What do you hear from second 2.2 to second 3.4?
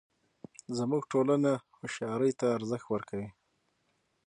ته ارزښت ورکوي